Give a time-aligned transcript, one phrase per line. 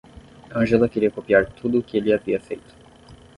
[0.55, 2.73] Angela queria copiar tudo o que ele havia feito.